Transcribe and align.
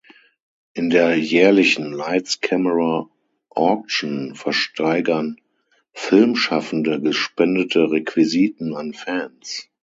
In 0.73 0.89
der 0.89 1.15
jährlichen 1.15 1.93
"Lights, 1.93 2.39
Camera, 2.41 3.07
Auction" 3.51 4.33
versteigern 4.33 5.35
Filmschaffende 5.93 6.99
gespendete 6.99 7.91
Requisiten 7.91 8.75
an 8.75 8.93
Fans. 8.95 9.69